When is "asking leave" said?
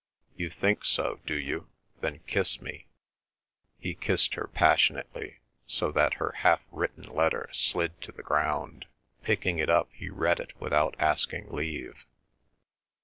10.97-12.07